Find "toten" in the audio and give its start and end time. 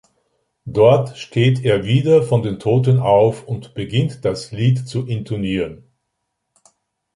2.57-2.97